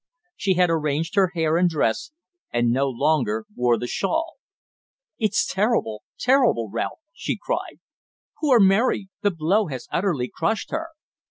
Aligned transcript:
She 0.35 0.55
had 0.55 0.71
arranged 0.71 1.13
her 1.13 1.29
hair 1.35 1.57
and 1.57 1.69
dress, 1.69 2.09
and 2.51 2.71
no 2.71 2.89
longer 2.89 3.45
wore 3.55 3.77
the 3.77 3.85
shawl. 3.85 4.37
"It's 5.19 5.45
terrible 5.45 6.01
terrible, 6.17 6.71
Ralph," 6.71 7.01
she 7.13 7.37
cried. 7.39 7.79
"Poor 8.39 8.59
Mary! 8.59 9.09
The 9.21 9.29
blow 9.29 9.67
has 9.67 9.87
utterly 9.91 10.27
crushed 10.33 10.71
her." 10.71 10.87